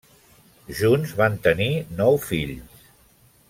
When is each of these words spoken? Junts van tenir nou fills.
Junts 0.79 1.13
van 1.21 1.37
tenir 1.49 1.69
nou 2.01 2.21
fills. 2.27 2.93